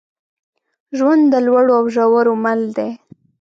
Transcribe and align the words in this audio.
ژوند 0.97 1.23
د 1.33 1.35
لوړو 1.45 1.73
او 1.79 1.85
ژورو 1.95 2.33
مل 2.43 2.61
دی. 2.77 2.89